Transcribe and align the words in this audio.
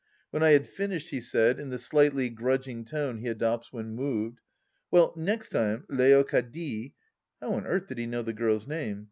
When 0.31 0.41
I 0.41 0.49
had 0.53 0.65
finished 0.67 1.09
he 1.09 1.21
said, 1.21 1.59
in 1.59 1.69
the 1.69 1.77
slightly 1.77 2.31
grudging 2.31 2.85
tone 2.85 3.19
he 3.19 3.27
adopts 3.27 3.71
when 3.71 3.93
moved: 3.93 4.39
"Well, 4.89 5.13
next 5.15 5.49
time 5.49 5.85
Leocadie 5.89 6.95
(how 7.39 7.51
on 7.53 7.67
earth 7.67 7.85
did 7.85 7.99
he 7.99 8.07
know 8.07 8.23
the 8.23 8.33
girl's 8.33 8.65
name 8.65 8.99